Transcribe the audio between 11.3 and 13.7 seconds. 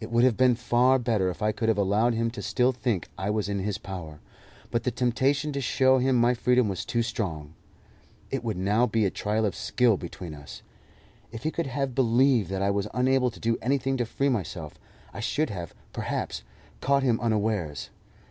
If he could have believed that I was unable to do